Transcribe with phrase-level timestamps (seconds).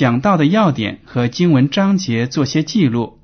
[0.00, 3.18] 讲到的要点和经文章节做些记录，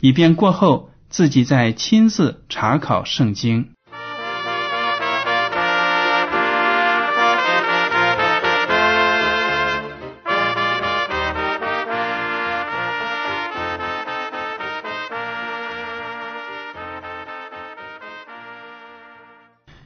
[0.00, 3.70] 以便过后自己再亲自查考圣经。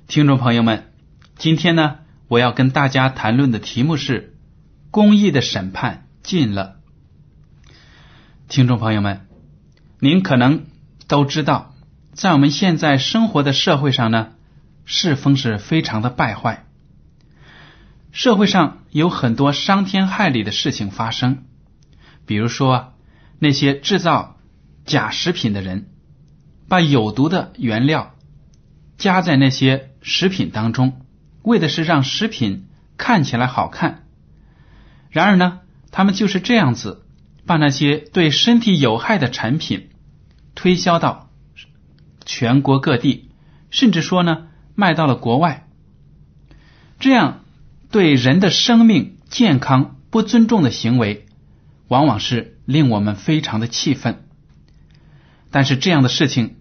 [0.06, 0.92] 听众朋友们，
[1.38, 4.34] 今天呢，我要跟大家谈论的题目是
[4.92, 6.80] “公义的审判近了”。
[8.48, 9.28] 听众朋友们，
[10.00, 10.66] 您可能
[11.06, 11.74] 都知道，
[12.14, 14.32] 在我们现在生活的社会上呢，
[14.84, 16.64] 世风是非常的败坏，
[18.10, 21.44] 社会上有很多伤天害理的事情发生，
[22.26, 22.94] 比如说
[23.38, 24.36] 那些制造
[24.84, 25.88] 假食品的人，
[26.68, 28.14] 把有毒的原料
[28.98, 29.90] 加在那些。
[30.06, 31.00] 食品当中，
[31.40, 34.04] 为的是让食品看起来好看。
[35.08, 35.60] 然而呢，
[35.96, 37.04] 他们就是这样子，
[37.46, 39.90] 把那些对身体有害的产品
[40.56, 41.30] 推销到
[42.24, 43.30] 全国各地，
[43.70, 45.68] 甚至说呢，卖到了国外。
[46.98, 47.44] 这样
[47.92, 51.26] 对人的生命健康不尊重的行为，
[51.86, 54.24] 往往是令我们非常的气愤。
[55.52, 56.56] 但是这样的事情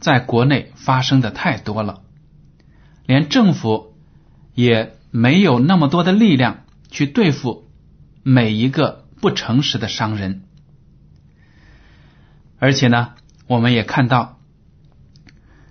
[0.00, 2.02] 在国内发生的太多了。
[3.06, 3.94] 连政府
[4.56, 7.70] 也没有那么多的力量去对付
[8.22, 10.42] 每一个不诚实的商人，
[12.58, 13.14] 而且呢，
[13.46, 14.40] 我们也看到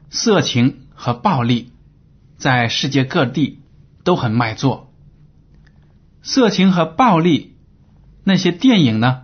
[0.09, 1.71] 色情和暴力
[2.37, 3.61] 在世界各地
[4.03, 4.93] 都很卖座。
[6.21, 7.55] 色情和暴力
[8.23, 9.23] 那些电影呢，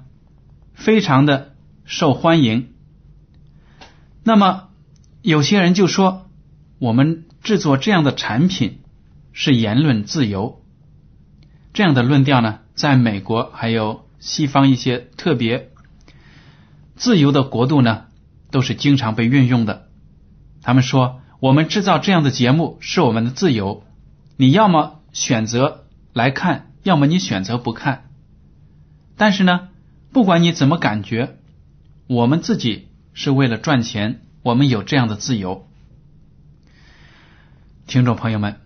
[0.73, 1.55] 非常的
[1.85, 2.73] 受欢迎。
[4.23, 4.69] 那么
[5.21, 6.29] 有些人就说
[6.79, 7.23] 我们。
[7.43, 8.81] 制作这样的产品
[9.31, 10.65] 是言论自由，
[11.71, 15.71] 这样的论调呢，在美国还有西方一些特别
[16.95, 18.05] 自由的国度呢，
[18.51, 19.87] 都是经常被运用的。
[20.61, 23.83] 他们说，我们制造这样的节目是我们的自由，
[24.35, 28.11] 你要么选择来看，要么你选择不看。
[29.17, 29.69] 但是呢，
[30.13, 31.37] 不管你怎么感觉，
[32.05, 35.67] 我们自己是为了赚钱，我们有这样的自由。
[37.87, 38.59] 听众朋友们，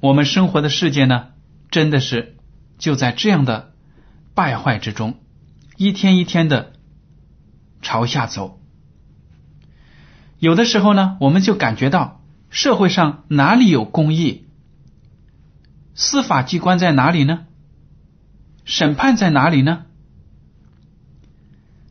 [0.00, 1.28] 我们生活的世界呢，
[1.70, 2.36] 真的是
[2.78, 3.74] 就在这样的
[4.34, 5.18] 败坏之中，
[5.76, 6.72] 一天一天的
[7.82, 8.60] 朝下走。
[10.38, 14.46] 有的时候呢，我们就感觉到社会上哪里有公义，
[15.94, 17.46] 司法机关在哪里呢？
[18.64, 19.86] 审判在哪里呢？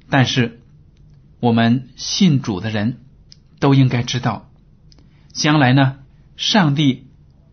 [0.10, 0.62] 但是
[1.42, 3.02] 我们信主的人
[3.60, 4.50] 都应该知道，
[5.34, 6.00] 将来呢。
[6.38, 7.08] 上帝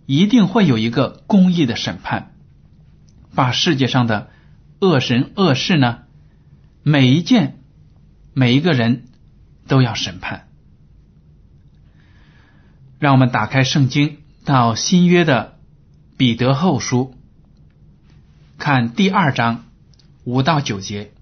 [0.04, 2.33] 一定会有一个公义的审判，
[3.34, 4.30] 把世界上的
[4.80, 6.02] 恶神恶事呢，
[6.82, 7.58] 每一件
[8.32, 9.04] 每一个人
[9.66, 10.48] 都要审判。
[12.98, 15.58] 让我们打开圣经到新约的
[16.16, 17.14] 彼得后书，
[18.56, 19.64] 看第二章
[20.24, 21.12] 五到九节。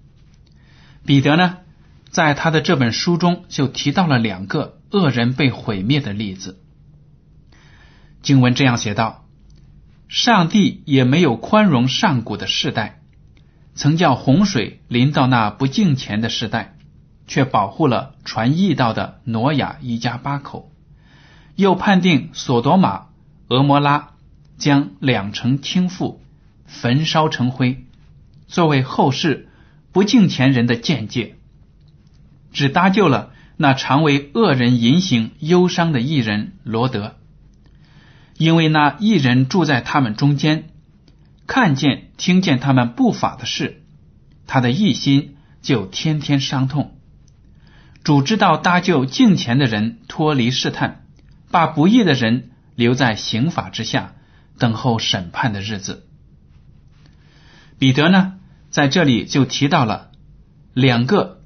[1.05, 1.57] 彼得呢，
[2.09, 6.59] 在他的这本书中就提到了两个恶人被毁灭的例子。
[8.21, 9.22] 经文这样写道
[10.07, 13.01] ：“上帝也没有宽容上古的世代，
[13.73, 16.75] 曾叫洪水临到那不敬虔的时代，
[17.27, 20.69] 却保护了传义道的挪亚一家八口；
[21.55, 23.07] 又判定索多玛、
[23.47, 24.11] 俄摩拉
[24.57, 26.17] 将两城倾覆，
[26.67, 27.83] 焚烧成灰，
[28.47, 29.49] 作为后世
[29.91, 31.35] 不敬虔人的见解，
[32.51, 37.15] 只搭救了那常为恶人隐形忧伤的艺人罗德。”
[38.37, 40.69] 因为那一人住在他们中间，
[41.47, 43.81] 看见、听见他们不法的事，
[44.47, 46.97] 他的一心就天天伤痛。
[48.03, 51.05] 主知道搭救敬虔的人脱离试探，
[51.51, 54.15] 把不义的人留在刑法之下，
[54.57, 56.05] 等候审判的日子。
[57.79, 58.39] 彼得呢，
[58.69, 60.11] 在这里就提到了
[60.73, 61.41] 两个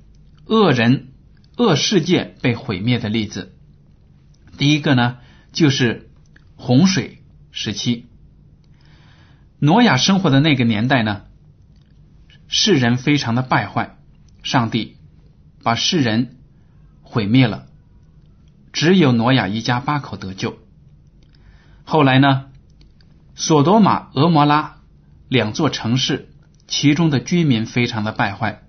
[0.45, 1.09] 恶人、
[1.57, 3.53] 恶世界被毁灭的例子。
[4.57, 5.17] 第一个呢，
[5.51, 6.06] 就是
[6.57, 8.07] 洪水时期，
[9.59, 11.21] 挪亚生活的那个年代呢，
[12.49, 13.97] 世人非常的败坏，
[14.43, 14.97] 上帝
[15.63, 16.33] 把世人。
[17.09, 17.67] 毁灭了，
[18.73, 20.57] 只有挪亚一家八口得救。
[21.85, 22.47] 后来呢，
[23.33, 24.79] 索多玛、俄摩拉
[25.29, 26.27] 两座城市，
[26.67, 28.61] 其中的居民非常的败坏，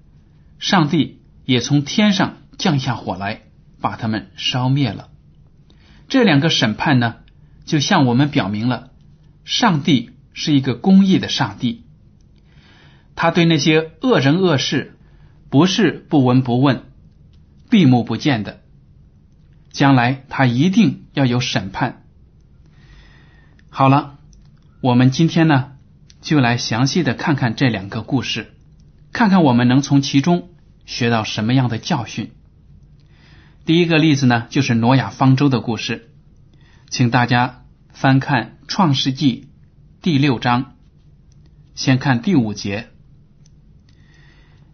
[0.60, 3.42] 上帝也从天上降下火来，
[3.80, 5.08] 把他们烧灭了。
[6.08, 7.16] 这两个审判呢，
[7.68, 8.90] 就向我们表明了，
[9.44, 11.84] 上帝是一个公义的上帝，
[13.14, 14.96] 他对那些恶人恶事
[15.50, 16.84] 不是不闻不问。
[17.68, 18.62] 闭目不见的，
[19.70, 22.04] 将来他一定要有审判。
[23.68, 24.16] 好了，
[24.80, 25.72] 我们今天呢，
[26.22, 28.54] 就来详细的看看这两个故事，
[29.12, 30.48] 看看我们能从其中
[30.86, 32.32] 学到什么样的教训。
[33.66, 36.07] 第一个例子呢，就是挪亚方舟的故事，
[36.90, 39.48] 请大家翻看《创世纪》
[40.02, 40.74] 第六章，
[41.74, 42.88] 先看第五节。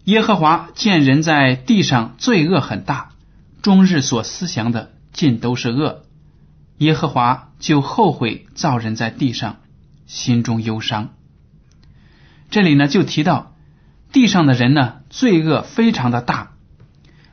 [0.04, 3.10] 耶和华见人在地上罪恶很大，
[3.62, 6.04] 终日所思想的尽都是恶，
[6.78, 9.56] 耶和华就后悔造人在地上，
[10.06, 11.14] 心中忧伤。
[12.48, 13.56] 这里呢就提到
[14.12, 16.52] 地上的人呢罪恶非常的大，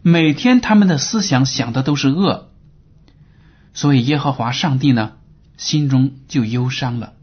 [0.01, 2.50] 每天他们的思想想的都是恶，
[3.73, 5.13] 所以耶和华上帝呢
[5.57, 7.13] 心中就忧伤了。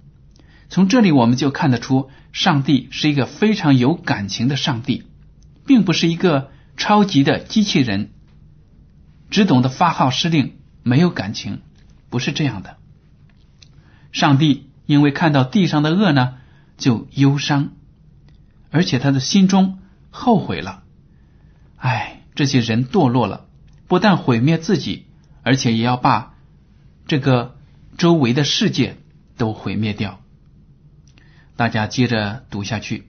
[0.68, 5.04] 从这里我们就看得出，上帝是一个非常有感情的上帝。
[5.66, 8.10] 并不是一个超级的机器人，
[9.28, 11.60] 只懂得发号施令，没有感情，
[12.08, 12.78] 不是这样的。
[14.10, 16.36] 上帝因为看到地上的恶呢，
[16.78, 17.72] 就忧伤，
[18.70, 19.78] 而且他的心中
[20.08, 20.84] 后悔了。
[21.76, 23.44] 哎，这些人堕落了，
[23.88, 25.04] 不但毁灭自己，
[25.42, 26.34] 而且也要把
[27.08, 27.56] 这个
[27.96, 28.98] 周围的世界
[29.36, 30.20] 都毁灭掉。
[31.56, 33.08] 大家接着读下去。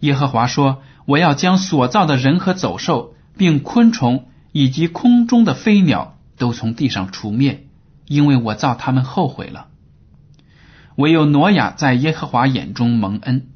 [0.00, 0.82] 耶和华说。
[1.08, 7.66] 我要将所造的人和走兽，并昆虫以及空中的飞鸟都从地上除灭，
[8.06, 9.68] 因为我造他们后悔了。
[10.96, 13.46] 唯有挪亚在耶和华眼中蒙恩。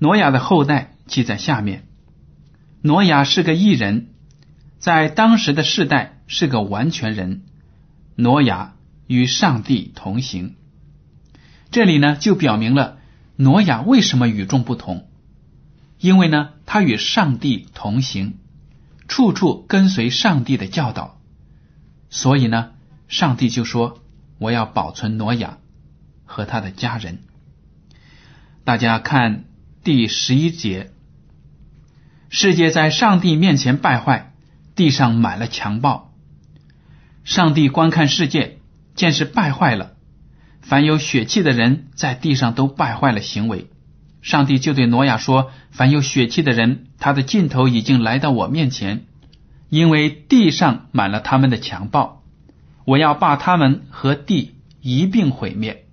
[0.00, 1.86] 挪亚的后代记在下面。
[2.82, 4.08] 挪亚是个异人，
[4.80, 7.42] 在当时的世代是个完全人。
[8.20, 8.74] 挪亚
[9.06, 10.56] 与上帝同行。
[11.70, 12.98] 这里呢，就表明了
[13.36, 15.08] 挪亚为什么与众不同。
[16.00, 18.38] 因为呢，他与上帝同行，
[19.06, 21.20] 处处跟随上帝的教导，
[22.10, 22.72] 所以呢，
[23.06, 24.00] 上帝就说
[24.38, 25.58] ：“我要保存挪亚
[26.24, 27.20] 和他的家人。”
[28.66, 29.44] 大家看
[29.84, 30.90] 第十一节，
[32.30, 34.34] 世界在上帝面前败坏，
[34.74, 36.07] 地上满了强暴。
[37.28, 38.56] 上帝观看世界，
[38.94, 39.92] 见是败坏了，
[40.62, 43.66] 凡有血气的人在地上都败坏了行为。
[44.22, 49.04] 上帝就对挪亚说：“凡有血气的人，他的尽头已经来到我面前，
[49.68, 52.22] 因为地上满了他们的强暴，
[52.86, 55.84] 我要把他们和地一并毁灭。”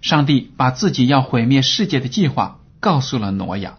[0.00, 3.76] 上帝把自己要毁灭世界的计划告诉了挪亚，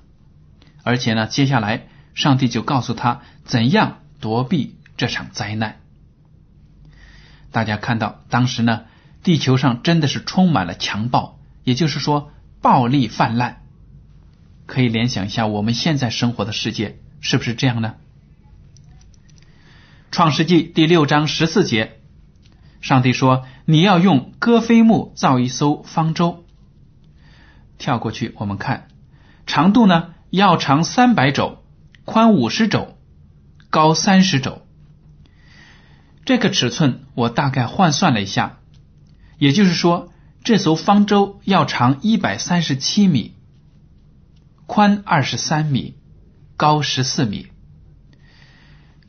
[0.83, 5.78] 而且呢，接下来上帝就告诉他怎样躲避这场灾难。
[7.51, 8.81] 大家看到，当时呢，
[9.23, 12.31] 地球上真的是充满了强暴，也就是说。
[12.61, 13.61] 暴力泛滥，
[14.65, 17.93] 可以联想一下我们现在生活的世界是不是这样呢？
[20.11, 22.01] 创世纪第六章十四节，
[22.81, 26.43] 上帝说：“你要用戈飞木造一艘方舟。”
[27.79, 28.89] 跳过去，我们看
[29.45, 31.63] 长度呢，要长三百肘，
[32.03, 32.97] 宽五十肘，
[33.69, 34.63] 高三十肘。
[36.29, 38.59] 这个尺寸我大概换算了一下，
[39.39, 40.13] 也就是说。
[40.43, 43.33] 这艘方舟要长一百三十七米，
[44.67, 45.97] 宽二十三米，
[46.55, 47.47] 高十四米。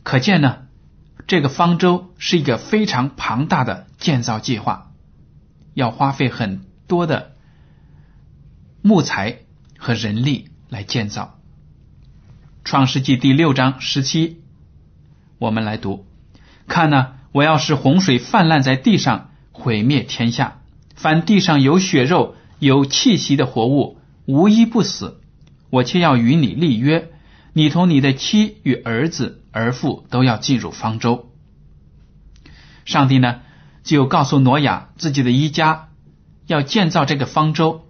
[0.02, 0.62] 可见呢，
[1.26, 4.90] 这个方舟是一个非常庞大的建造计划，
[5.74, 7.32] 要花费很多的
[8.80, 9.40] 木材
[9.78, 11.38] 和人力来建造。
[12.64, 14.40] 创世纪第六章十七，
[15.38, 16.06] 我们来读：
[16.66, 20.58] 看呢，我要是洪水泛滥在地上，毁灭天下。
[20.94, 25.18] 凡地上有血肉、有气息的活物，无一不死；
[25.70, 27.10] 我却要与你立约，
[27.54, 31.30] 你同你的妻与儿子儿妇都要进入方舟。
[32.84, 33.40] 上帝呢，
[33.82, 35.88] 就告诉挪亚自己的一家
[36.46, 37.86] 要建造这个方舟，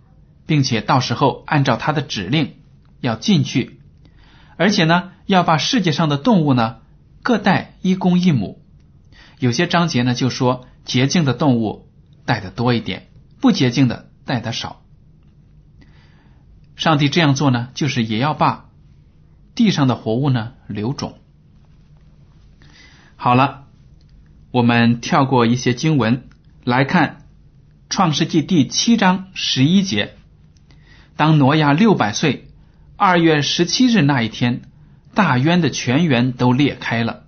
[0.47, 2.55] 并且到时候按照他的指令
[3.01, 3.81] 要进去，
[4.57, 6.77] 而且呢，要把世界上的动物呢
[7.23, 8.60] 各带一公一母。
[9.41, 11.89] 有些章节呢就说洁净的动物
[12.25, 13.09] 带的多一点，
[13.41, 14.81] 不洁净的带的少。
[16.77, 18.71] 上帝这样做呢，就是也要把
[19.57, 21.19] 地上的活物呢留种。
[23.17, 23.67] 好了。
[24.53, 26.25] 我们跳过一些经文
[26.65, 27.09] 来看
[27.89, 30.17] 《创世纪》第七章十一节。
[31.15, 32.49] 当挪亚六百岁，
[32.97, 34.63] 二月十七日那一天，
[35.15, 37.20] 大渊的泉源都裂开了，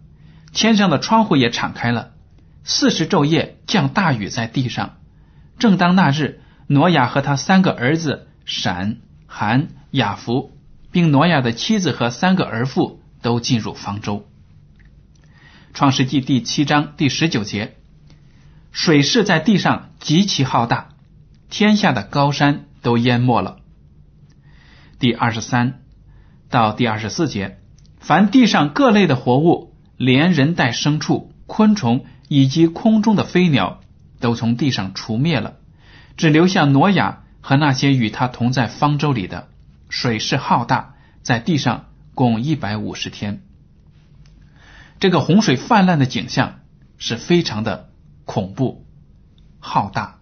[0.53, 2.13] 天上的窗户也敞开了，
[2.63, 4.97] 四十昼夜降大雨在地上。
[5.59, 10.53] 正当那日，挪亚和他三个儿子闪、含、雅弗，
[10.91, 14.27] 并挪亚的妻子和三个儿妇都进入方舟。
[15.73, 17.77] 创世纪第七章第十九节，
[18.73, 20.89] 水势在地上极其浩大，
[21.49, 23.57] 天下的高山都淹没了。
[24.99, 25.81] 第二十三
[26.51, 27.59] 到第二十四节，
[28.01, 29.72] 凡地上各类的活物，
[30.05, 33.79] 连人带牲畜、昆虫以及空中的飞鸟，
[34.19, 35.59] 都从地上除灭了，
[36.17, 39.49] 只留下挪亚和那些与他同在方舟里的。
[39.89, 41.85] 水势浩大，在地上
[42.17, 43.45] 共一百五十天。
[44.99, 46.63] 这个洪水泛滥的景象
[46.99, 47.91] 是非常的
[48.25, 48.85] 恐怖
[49.61, 50.19] 浩大，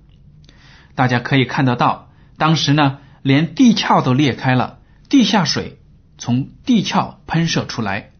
[0.94, 5.78] 大家可以看得到，当时呢，连地壳都裂开了，地下水
[6.18, 8.10] 从地壳喷射出来，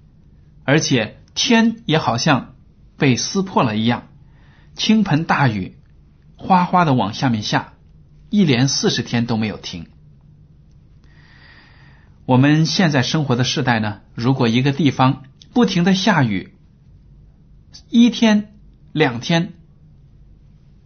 [0.65, 2.55] 而且天也好像
[2.99, 4.09] 被撕破了一样，
[4.77, 5.79] 倾盆大雨
[6.37, 7.73] 哗哗的往下面下，
[8.29, 9.87] 一连四十天都没有停。
[12.27, 15.23] 我们现在生活的时代呢，如果一个地方，
[15.55, 16.55] 不停的下雨，
[17.89, 18.53] 一天、
[18.93, 19.55] 两天，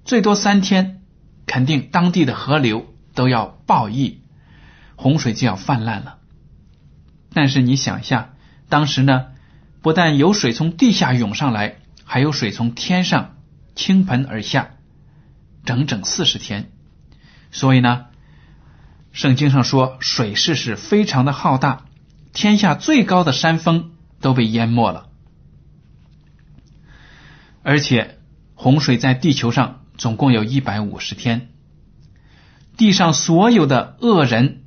[0.04, 1.02] 最多三天，
[1.46, 4.20] 肯定当地的河流都要暴溢，
[4.94, 6.18] 洪水就要泛滥了。
[7.32, 8.36] 但是你想一下，
[8.68, 9.33] 当时呢，
[9.84, 13.36] 不但有水从地下涌上来，还有水从天上
[13.76, 14.70] 倾盆而下，
[15.64, 16.72] 整整四十天。
[17.52, 18.06] 所以呢，
[19.12, 21.84] 圣经上说水势是非常的浩大，
[22.32, 23.92] 天下最高的山峰。
[24.20, 25.08] 都被淹没了，
[27.62, 28.20] 而且
[28.54, 31.50] 洪水在地球上总共有一百五十天，
[32.78, 34.62] 地上所有的恶人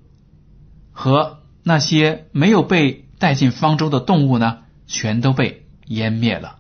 [0.92, 6.60] 和那些没有被带进方舟的动物呢，全都被湮灭了。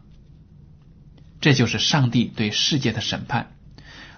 [1.41, 3.55] 这就是上帝对世界的审判。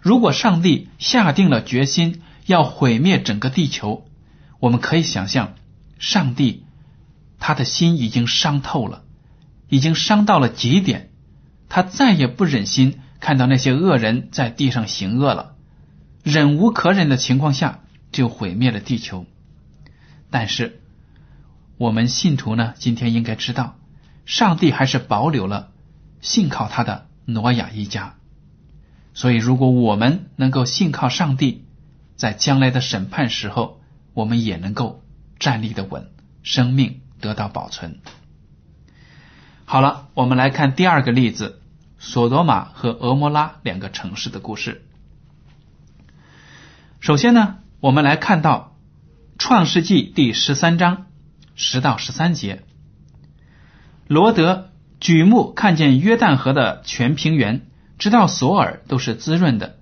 [0.01, 4.05] 如果上帝下定了决心要毁灭整个地球，
[4.59, 5.55] 我们可以想象
[5.97, 6.65] 上帝。
[7.41, 9.05] 他的心已经伤透了，
[9.69, 11.09] 已经伤到了极点，
[11.69, 15.55] 他再也不忍心看到那些恶人在地上行恶了，
[16.21, 17.79] 忍无可忍的情况下
[18.11, 19.25] 就毁灭了地球。
[20.29, 20.81] 但是
[21.77, 23.78] 我们信徒呢，今天应该知道，
[24.29, 25.71] 上帝还是保留了
[26.21, 28.13] 信靠他的挪亚一家。
[29.15, 31.65] 所以，如果我们能够信靠上帝，
[32.15, 33.81] 在将来的审判时候，
[34.13, 35.03] 我们也能够
[35.39, 36.12] 站立的稳，
[36.43, 37.01] 生命。
[37.21, 38.00] 得到保存。
[39.65, 41.62] 好了，我们来看第二个例子：
[41.98, 44.86] 索多玛和俄摩拉两个城市的故事。
[47.01, 48.77] 首先呢，我们来看到
[49.38, 51.07] 《创世纪》第十三章
[51.55, 52.63] 十到十三节。
[54.09, 57.61] 罗德举目看见约旦河的全平原，
[57.99, 59.75] 直到索尔都是滋润的。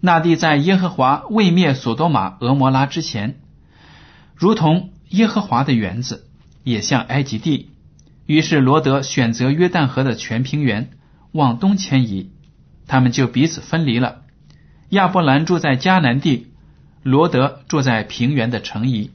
[0.00, 3.40] 那地在耶和华未灭索多玛、俄摩拉之前，
[4.36, 6.28] 如同耶和华的园子。
[6.62, 7.70] 也像埃及地，
[8.26, 10.90] 于是罗德选择约旦河的全平原
[11.32, 12.30] 往东迁移，
[12.88, 14.22] 他们就彼此分离了。
[14.90, 16.48] 亚伯兰住在迦南地，
[17.04, 19.10] 罗德住在平原的城邑，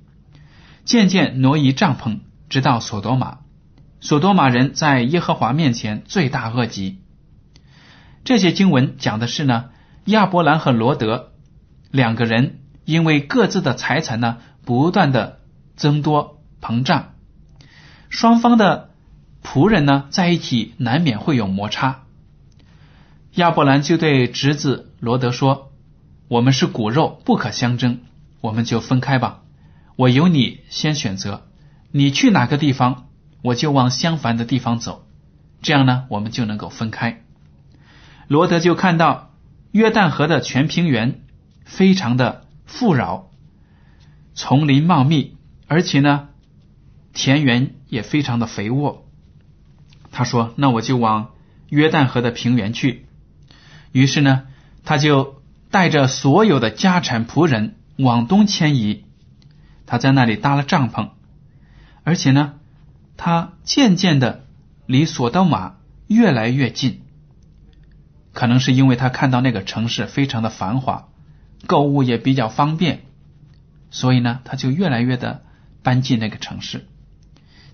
[0.85, 3.39] 渐渐挪移帐篷，直到索多玛。
[4.01, 6.99] 索多玛人在耶和华面前罪大恶极。
[8.25, 9.69] 这些经文讲的是呢，
[10.05, 11.31] 亚伯兰和罗德
[11.91, 15.39] 两个人因为各自的财产呢不断的
[15.75, 17.13] 增多膨胀。
[18.09, 18.89] 双方的
[19.43, 22.03] 仆人呢，在一起难免会有摩擦。
[23.35, 25.71] 亚伯兰就对侄子罗德说
[26.27, 27.99] ：“我们是骨肉，不可相争，
[28.41, 29.41] 我们就分开吧。
[29.95, 31.47] 我由你先选择，
[31.91, 33.07] 你去哪个地方，
[33.41, 35.05] 我就往相反的地方走。
[35.61, 37.21] 这样呢，我们就能够分开。”
[38.27, 39.33] 罗德就看到
[39.71, 41.21] 约旦河的全平原
[41.65, 43.29] 非常的富饶，
[44.33, 45.37] 丛林茂密。
[45.67, 46.27] 而且呢，
[47.13, 49.05] 田园也非常的肥沃。
[50.11, 51.31] 他说：“那我就往
[51.69, 53.05] 约旦河的平原去。”
[53.93, 54.43] 于是呢，
[54.83, 59.05] 他就带着所有的家产仆人往东迁移。
[59.85, 61.11] 他在那里搭了帐篷，
[62.03, 62.55] 而且呢，
[63.23, 64.45] 他渐渐的
[64.87, 65.75] 离索多玛
[66.07, 67.03] 越来越近。
[68.33, 71.07] 可能是因为他看到那个城市非常的繁华，
[71.67, 73.01] 购物也比较方便，
[73.91, 75.43] 所以呢，他就越来越的
[75.83, 76.87] 搬进那个城市。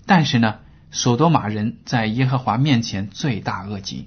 [0.04, 0.56] 但是呢，
[0.90, 4.06] 索多玛人在耶和华面前罪大恶极。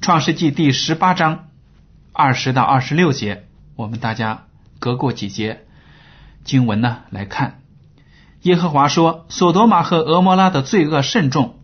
[0.00, 1.48] 创世纪第十八章
[2.12, 3.44] 二十到二十六节，
[3.76, 4.46] 我们大家
[4.80, 5.64] 隔过几节
[6.42, 7.61] 经文呢来看。
[8.42, 11.60] 耶和华说：“索多玛和俄摩拉的罪恶甚重，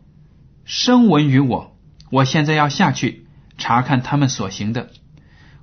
[0.65, 1.77] 声闻于我。
[2.11, 3.27] 我现在要下去
[3.59, 4.89] 查看他们所行的，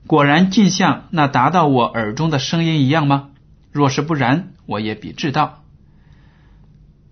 [0.08, 3.30] 果然尽像那达到我耳中的声音一样吗？
[3.72, 5.64] 若是不然，我也必知道。”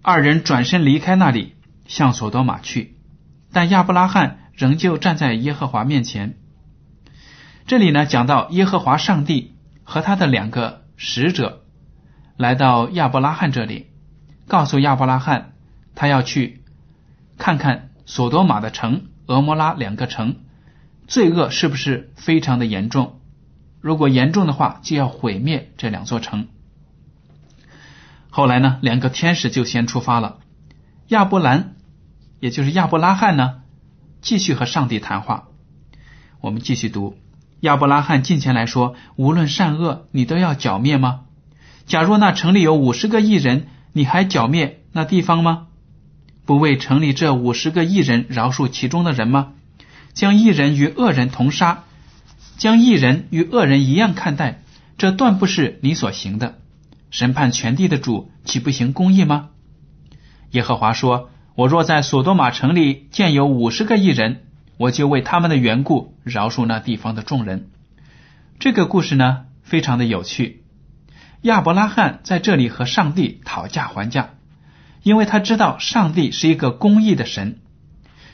[0.01, 1.55] 二人转身离开那里，
[1.87, 2.95] 向索多玛去，
[3.51, 4.39] 但亚伯拉罕。
[4.55, 6.37] 仍旧站在耶和华面前。
[7.65, 11.63] 这里呢，讲到耶和华上帝和他的两个使者
[12.37, 13.87] 来到亚伯拉罕这里，
[14.47, 15.53] 告诉亚伯拉罕，
[15.95, 16.63] 他要去
[17.37, 20.37] 看看索多玛的城、俄摩拉两个城
[21.07, 23.19] 罪恶是不是非常的严重。
[23.81, 26.47] 如果严重的话，就要毁灭这两座城。
[28.29, 30.39] 后来呢，两个天使就先出发了。
[31.07, 31.75] 亚伯兰，
[32.39, 33.61] 也就是亚伯拉罕呢。
[34.21, 35.49] 继续和上帝谈话。
[36.39, 37.17] 我们继续读
[37.59, 41.25] 亚伯拉罕近前来说：“无论善恶，你都要剿灭吗？
[41.85, 45.67] 假若那城里有五十个异人，你还剿灭那地方吗？
[46.45, 49.53] 不为城里这五十个异人饶恕其中的人吗？
[50.13, 51.85] 将异人与恶人同杀，
[52.57, 54.61] 将异人与恶人一样看待，
[54.97, 56.59] 这断不是你所行的。
[57.09, 59.49] 审判全地的主岂不行公义吗？”
[60.51, 61.29] 耶和华说。
[61.55, 64.41] 我若在索多玛城里见有五十个异人，
[64.77, 67.69] 我就为他们的缘故饶恕那地方的众人。
[68.57, 70.62] 这个故事呢，非常的有趣。
[71.43, 74.31] 亚伯拉罕在这里和上帝讨价还价，
[75.03, 77.59] 因为他知道上帝是一个公义的神，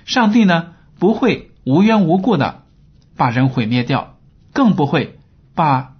[0.05, 2.63] 上帝呢不会无缘无故的
[3.15, 4.17] 把人毁灭掉，
[4.53, 5.19] 更不会
[5.53, 5.95] 把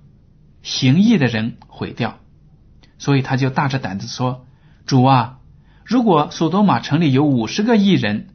[0.61, 2.19] 行义的人毁掉，
[2.97, 4.45] 所以他就大着胆子说
[4.85, 5.35] ：“主啊。”
[5.83, 8.27] 如果索多玛城里有五十个义人，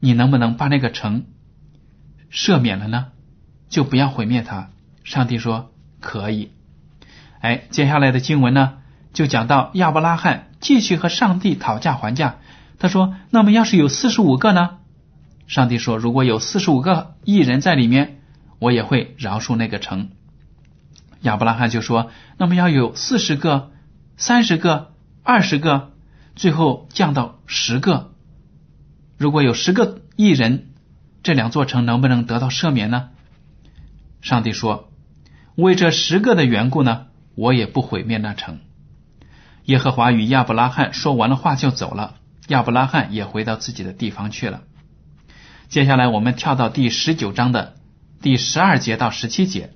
[0.00, 1.26] 你能不能把那个城
[2.32, 3.08] 赦免了呢？
[3.68, 4.70] 就不要毁灭它。
[5.04, 6.52] 上帝说可以。
[7.42, 8.74] 哎，接下来的经文呢，
[9.12, 12.36] 就讲到亚伯拉罕继续和上帝讨价还价。
[12.78, 14.78] 他说：“那么要是有四十五个呢？”
[15.48, 18.20] 上帝说：“如果有四十五个异人在里面，
[18.60, 20.10] 我也会饶恕那个城。”
[21.22, 23.72] 亚伯拉罕就说：“那么要有四十个、
[24.16, 25.90] 三十个、二十个。”
[26.34, 28.12] 最后降到十个，
[29.18, 30.70] 如果有十个异人，
[31.22, 33.10] 这两座城能不能得到赦免呢？
[34.22, 34.90] 上帝说
[35.56, 38.60] ：“为这十个的缘故呢，我也不毁灭那城。”
[39.64, 42.16] 耶和华与亚伯拉罕说完了话就走了，
[42.48, 44.62] 亚伯拉罕也回到自己的地方去了。
[45.68, 47.76] 接下来我们跳到第十九章的
[48.20, 49.72] 第十二节到十七节，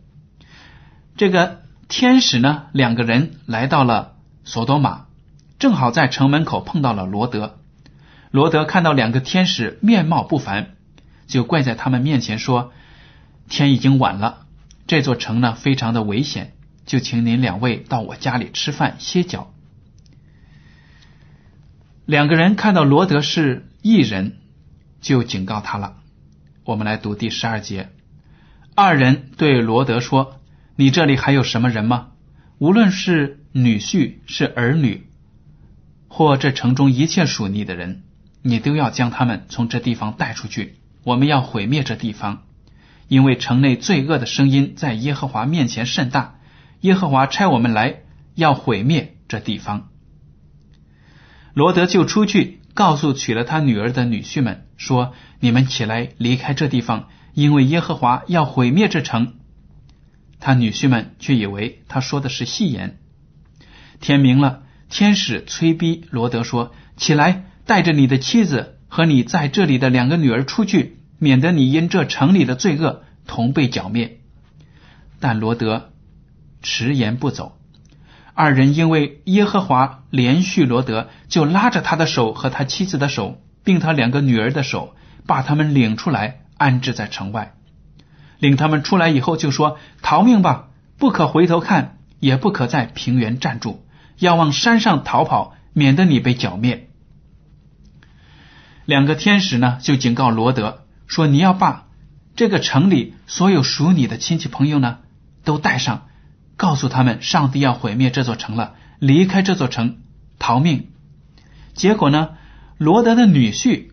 [1.17, 5.07] 这个天使呢，两个人来到了索多玛。
[5.59, 7.59] 正好在城门口碰到了罗德，
[8.31, 10.75] 罗德看到两个天使面貌不凡，
[11.27, 12.73] 就跪在他们面前说
[13.49, 14.47] ：“天已经晚了，
[14.87, 16.53] 这座城呢非常的危险，
[16.87, 19.53] 就请您两位到我家里吃饭歇脚。”
[22.07, 24.39] 两个人看到罗德是异人，
[25.01, 25.97] 就警告他了。
[26.65, 27.91] 我们来读第十二节，
[28.75, 30.41] 二人对罗德说
[30.77, 32.13] ：“你这里还有什么人吗？
[32.59, 35.07] 无论是女婿是儿女。”
[36.09, 38.05] 或这城中一切属你的人，
[38.41, 40.77] 你都要将他们从这地方带出去。
[41.03, 42.45] 我们要毁灭这地方，
[43.09, 46.36] 因为城内罪恶的声音在耶和华面前甚大。
[46.81, 48.01] 耶和华差我们来
[48.35, 49.89] 要毁灭这地方。
[51.55, 59.35] 罗德就出去告诉娶了他女儿的女婿们说：“你们起来离开这地方，因为耶和华要毁灭这城。”
[60.41, 62.99] 他女婿们却以为他说的是戏言。
[64.01, 64.63] 天明了。
[64.89, 74.21] 天使催逼罗德说：“起来，带着你的妻子和你在这里的两个女儿出去，免得你因这城里的罪恶同被剿灭。”
[75.19, 75.91] 但罗德
[76.67, 77.57] 迟延不走。
[78.35, 87.55] 二人因为耶和华连续罗德，就拉着他的手和他妻子的手，并他两个女儿的手，把他们领出来，安置在城外。
[88.41, 93.87] 领他们出来以后，就说：“逃命吧，不可回头看，也不可在平原站住。”
[94.19, 96.91] 要往山上逃跑，免得你被剿灭。”
[98.85, 101.87] 两个天使呢，就警告罗德说：“你要把
[102.35, 104.99] 这个城里所有属你的亲戚朋友呢，
[105.45, 106.06] 都带上，
[106.57, 109.99] 告诉他们，上帝要毁灭这座城了，离开这座城
[110.39, 110.91] 逃命。”
[111.75, 112.31] 结果呢，
[112.79, 113.91] 罗德的女婿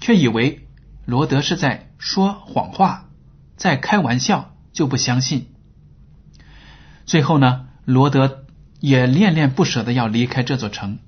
[0.00, 0.66] 却以为
[1.04, 3.08] 罗德是在说谎话，
[3.56, 5.46] 在开玩笑，就不相信。
[7.04, 8.44] 最后呢，罗德
[8.80, 10.98] 也恋恋不舍的要离开这座城。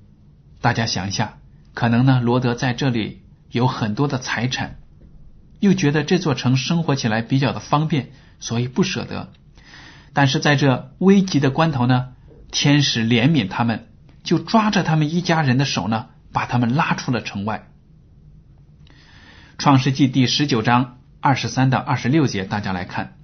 [0.60, 1.38] 大家想一下，
[1.74, 4.78] 可能呢，罗德在这里有很多的财产，
[5.58, 9.32] 又觉得这座城生活起来比较的方便，所以不舍得。
[10.18, 12.08] 但是在这危急的关头呢，
[12.50, 13.86] 天使怜悯他们。
[14.24, 17.68] 就抓着他们一家人的手呢，把他们拉出了城外。
[19.58, 23.16] 创世纪第十九章二十三到二十六节，大家来看。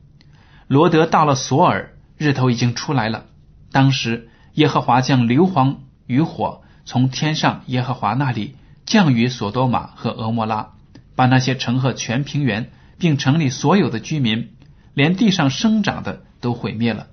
[0.69, 3.25] 罗德到了索尔，日头已经出来了。
[3.73, 8.55] 当时耶和华将硫磺与火从天上耶和华那里
[8.87, 10.75] 降于索多玛和俄摩拉，
[11.17, 14.53] 把那些城和全平原，并城里所有的居民，
[14.95, 17.09] 连地上生长的都毁灭了。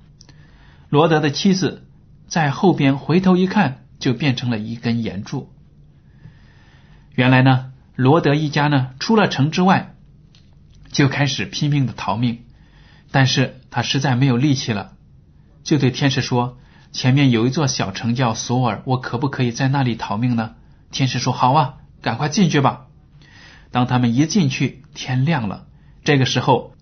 [0.89, 1.87] 罗德的妻子
[2.27, 3.79] 在后边回头一看。
[4.01, 5.53] 就变成了一根岩柱。
[7.13, 9.93] 原来呢，罗德一家呢出了城之外，
[10.91, 12.39] 就开始拼命的逃命，
[13.11, 14.93] 但是他实在没有力气了，
[15.63, 16.57] 就对天使说
[16.91, 20.55] ：“前面有一座小城叫索尔，我可不可以在那里逃命呢？”
[20.89, 22.87] 天使说：“好啊，赶快进去吧。”
[23.69, 25.67] 当他们一进去，天亮了。
[26.03, 26.73] 这个时候，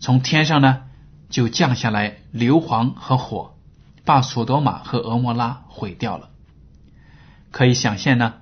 [0.00, 0.82] 从天上呢
[1.28, 3.54] 就降下来硫磺和火，
[4.04, 6.30] 把索多玛和俄摩拉毁掉了。
[7.50, 8.34] 可以想象呢，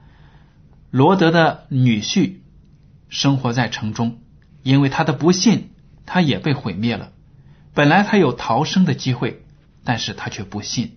[0.91, 2.37] 罗德的女婿
[3.09, 4.19] 生活在城中，
[4.63, 5.71] 因为他的不信，
[6.07, 7.13] 他也被毁灭了。
[7.75, 9.45] 本来他有逃生的机会，
[9.85, 10.97] 但是他却不信。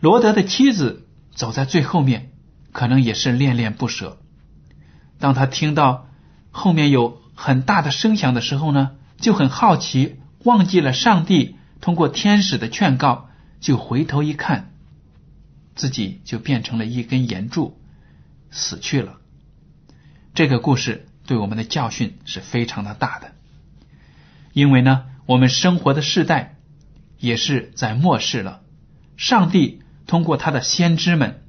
[0.00, 2.32] 罗德的妻子走在最后面，
[2.72, 4.18] 可能也是恋恋不舍。
[5.18, 6.08] 当他听到
[6.50, 13.28] 后面有很大的声响的时候呢，就很好奇，忘记了上帝通过天使的劝告，
[13.60, 14.70] 就回头一看。
[15.74, 17.78] 自己就变成了一根岩柱，
[18.50, 19.18] 死去了。
[20.32, 23.32] 这个故事对我们的教训是非常的大的，
[24.54, 26.56] 因为呢，我们生活的世代
[27.18, 28.62] 也是在末世了。
[29.18, 31.42] 上帝通过他的先知们，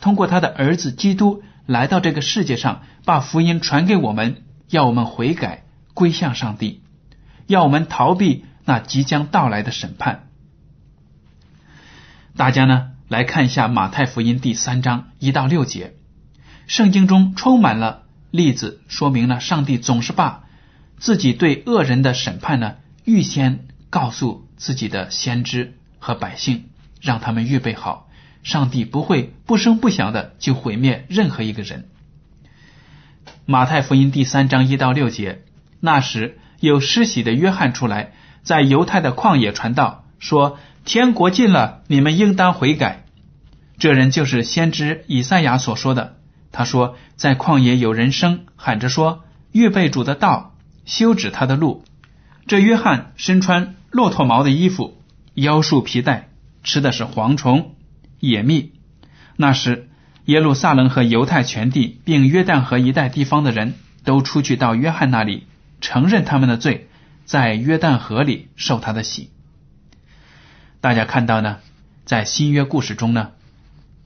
[0.00, 6.80] 通过他的儿子基督来到这个世界上，把福音传给我们，要我们悔改归向上帝，
[7.48, 10.28] 要我们逃避那即将到来的审判。
[12.36, 12.90] 大家呢？
[13.08, 15.94] 来看一下马太福音第三章一到六节，
[16.66, 20.44] 圣经中充满了例子，说明了上帝总是把
[20.98, 26.66] 自己对恶人的审判呢预先告诉自己的先知和百姓，
[27.00, 28.10] 让他们预备好，
[28.42, 31.88] 上帝不会不声不响的就毁灭任何一个人。
[33.46, 35.44] 马太福音第三章一到六节，
[35.80, 40.58] 那时有施洗的约翰出来，在犹太的旷野传道，说。
[40.84, 43.04] 天国近了，你们应当悔改。
[43.78, 46.16] 这人就是先知以赛亚所说的。
[46.50, 50.54] 他说，在旷野有人声喊着说：“预备主的道，
[50.86, 51.84] 修止他的路。”
[52.48, 54.96] 这约翰身穿骆驼毛的衣服，
[55.34, 56.30] 腰束皮带，
[56.64, 57.74] 吃的是蝗虫、
[58.18, 58.72] 野蜜。
[59.36, 59.90] 那时，
[60.24, 65.44] 耶路撒冷和犹太全地，并约旦河一带地方的人都出去到约翰那里，
[65.80, 66.88] 承认他们的罪，
[67.24, 69.30] 在约旦河里受他的洗。
[70.80, 71.58] 大家看到呢，
[72.04, 73.32] 在新约故事中呢，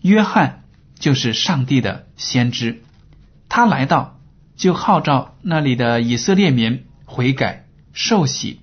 [0.00, 0.64] 约翰
[0.98, 2.82] 就是上帝的先知，
[3.48, 4.20] 他来到
[4.56, 8.61] 就号召那里的以色列民悔改受洗，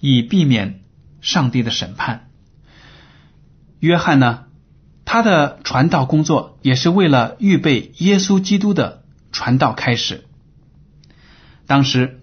[0.00, 0.80] 以避免
[1.20, 2.28] 上帝的审判。
[3.78, 4.44] 约翰呢，
[5.04, 10.26] 他的传道工作也是为了预备耶稣基督的传道开始。
[11.70, 12.18] 当时，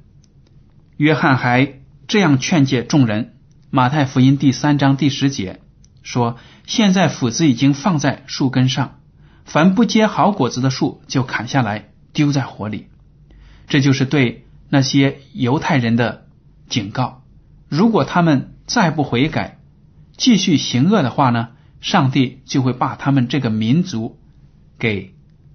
[0.97, 3.38] 约翰还这样劝诫众人。
[3.69, 5.62] 马太福音第三章第十节
[6.03, 8.99] 说：“现在斧子已经放在树根上，
[9.45, 12.88] 凡不结好果子的树就砍下来丢在火里。”
[13.69, 16.25] 这就是对那些犹太人的
[16.67, 17.23] 警告。
[17.69, 19.60] 如果他们再不悔改，
[20.17, 24.19] 继续行恶的话呢，上帝就会把他们这个民族
[24.77, 25.13] 给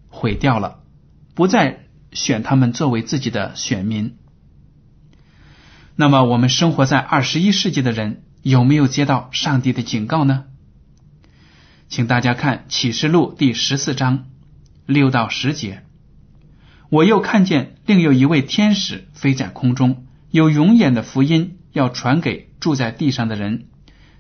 [0.09, 0.79] 毁掉了，
[1.35, 1.82] 不再
[2.13, 4.17] 选他们作为自己的选民。
[5.97, 10.45] 那么，我们生活在二十一世纪的人有没有接到上帝的警告呢？
[11.89, 14.25] 请大家看启示录第十四章
[14.87, 15.83] 六到十节。
[16.89, 23.67] 我又看见另有一位天使飞在空中，有永远的福音要传给住在地上的人，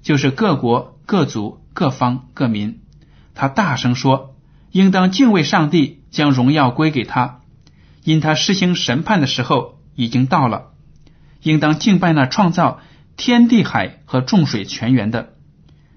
[0.02, 2.80] 就是各国、各族、各方、各民。
[3.34, 4.36] 他大声说
[4.72, 7.40] ：“应当敬畏上帝，将荣耀归给他，
[8.04, 10.70] 因他施行审判的时候已经到了。
[11.42, 12.80] 应当敬拜那创造
[13.16, 15.34] 天地海和众水泉源的。”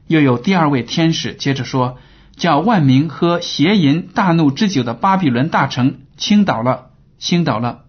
[0.07, 1.97] 又有第二位天使接着说
[2.37, 7.85] ：“叫万民喝邪淫大怒之酒的巴比伦大城倾倒了，倾倒了。”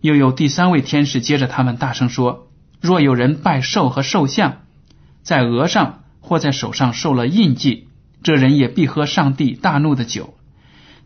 [0.00, 2.48] 又有第三位天使接着他们大声说
[2.80, 4.62] ：“若有人拜兽和兽像，
[5.22, 7.88] 在额上或在手上受了印记。”
[8.24, 10.34] 这人也必喝上帝大怒的酒，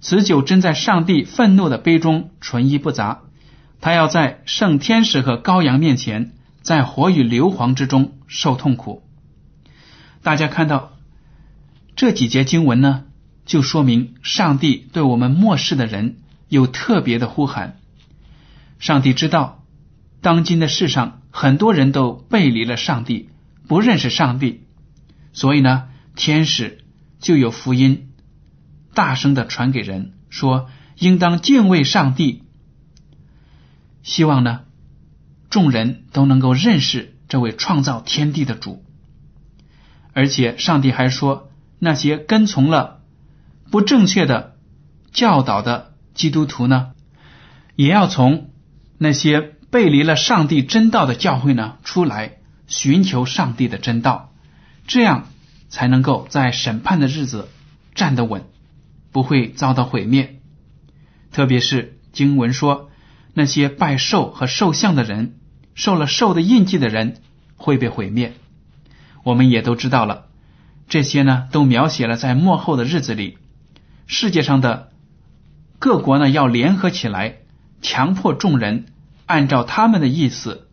[0.09, 3.23] 此酒真在上帝愤怒的杯中，纯一不杂。
[3.81, 6.31] 他要在圣天使和羔羊面前，
[6.63, 9.03] 在火与硫磺之中受痛苦。
[10.23, 10.93] 大家看到
[11.97, 13.03] 这几节经文呢，
[13.47, 17.81] 就说明上帝对我们末世的人有特别的呼喊。
[18.79, 19.65] 上帝知道，
[20.21, 23.29] 当今的世上很多人都背离了上帝，
[23.67, 24.63] 不认识上帝，
[25.33, 26.79] 所以呢，天使。
[27.19, 28.06] 就有福音
[28.97, 32.43] 大声的传给人，说应当敬畏上帝。
[34.03, 34.63] 希望呢，
[35.51, 38.85] 众人都能够认识这位创造天地的主。
[40.13, 43.03] 而且上帝还说，那些跟从了
[43.71, 44.57] 不正确的
[45.13, 46.93] 教导的基督徒呢，
[47.77, 48.51] 也要从
[48.99, 54.33] 那些背离了上帝真道的教会呢出来，寻求上帝的真道，
[54.89, 55.27] 这样。
[55.69, 57.49] 才能够在审判的日子
[57.93, 58.45] 站得稳，
[59.17, 60.43] 不会遭到毁灭。
[61.33, 62.91] 特别是经文说，
[63.33, 65.39] 那些拜兽和兽像的人，
[65.75, 67.23] 受了兽的印记的人
[67.57, 68.35] 会被毁灭。
[69.25, 70.27] 我们也都知道了，
[70.87, 73.39] 这些呢都描写了在末后的日子里，
[74.07, 74.93] 世界上的
[75.79, 77.37] 各国呢要联合起来，
[77.81, 78.85] 强迫众人
[79.25, 80.69] 按照他们的意思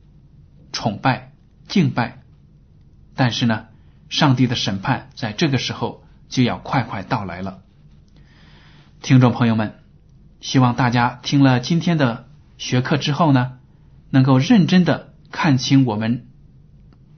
[0.73, 1.31] 崇拜
[1.69, 2.21] 敬拜。
[3.15, 3.67] 但是呢。
[4.09, 7.62] 上帝的审判在这个时候就要快快到来了，
[9.03, 9.73] 听众朋友们，
[10.39, 13.57] 希望大家听了今天的学课之后呢，
[14.09, 16.27] 能够认真的看清我们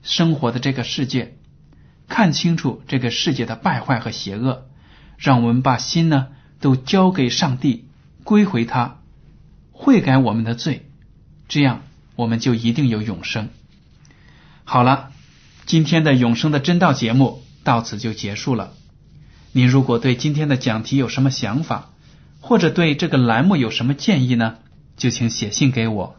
[0.02, 1.36] 生活的这个世界，
[2.08, 4.66] 看清楚这个世界的败坏和邪恶，
[5.16, 6.26] 让我们把心呢
[6.58, 7.88] 都交给上帝，
[8.24, 8.98] 归回他，
[9.70, 10.90] 悔改我们的罪，
[11.46, 11.82] 这样
[12.16, 13.48] 我们就一定有永生。
[14.64, 15.12] 好了。
[15.66, 18.72] 今天的永生的真道节目到此就结束了。
[19.56, 21.88] 您如果对今天的讲题有什么想法，
[22.42, 24.56] 或者对这个栏目有什么建议呢？
[24.98, 26.16] 就请写信给我。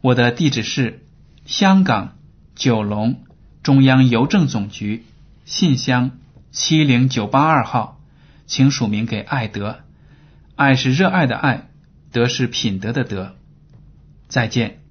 [0.00, 1.06] 我的地址是
[1.46, 2.16] 香港
[2.56, 3.22] 九龙
[3.62, 5.04] 中央邮政总局
[5.44, 6.18] 信箱
[6.50, 8.00] 七零九八二号，
[8.46, 9.76] 请署名给爱德。
[10.56, 11.68] 爱是热爱的爱，
[12.10, 13.36] 德是品德的德。
[14.26, 14.83] 再见。